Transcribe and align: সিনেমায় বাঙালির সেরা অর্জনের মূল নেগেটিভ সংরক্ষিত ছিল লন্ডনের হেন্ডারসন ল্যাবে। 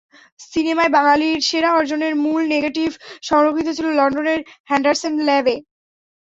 সিনেমায় 0.51 0.91
বাঙালির 0.95 1.37
সেরা 1.41 1.69
অর্জনের 1.73 2.13
মূল 2.23 2.41
নেগেটিভ 2.53 2.89
সংরক্ষিত 3.23 3.67
ছিল 3.77 3.87
লন্ডনের 3.99 4.39
হেন্ডারসন 4.69 5.13
ল্যাবে। 5.27 5.55